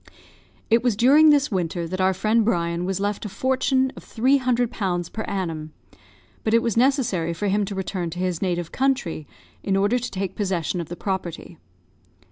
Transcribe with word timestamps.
It 0.71 0.81
was 0.81 0.95
during 0.95 1.29
this 1.29 1.51
winter 1.51 1.87
that 1.87 2.01
our 2.01 2.15
friend 2.15 2.43
Brian 2.43 2.85
was 2.85 2.99
left 2.99 3.23
a 3.23 3.29
fortune 3.29 3.91
of 3.95 4.03
three 4.03 4.37
hundred 4.37 4.71
pounds 4.71 5.09
per 5.09 5.21
annum; 5.25 5.73
but 6.43 6.55
it 6.55 6.63
was 6.63 6.75
necessary 6.75 7.35
for 7.35 7.49
him 7.49 7.65
to 7.65 7.75
return 7.75 8.09
to 8.09 8.17
his 8.17 8.41
native 8.41 8.71
country, 8.71 9.27
in 9.61 9.75
order 9.77 9.99
to 9.99 10.09
take 10.09 10.35
possession 10.35 10.81
of 10.81 10.89
the 10.89 10.95
property. 10.95 11.59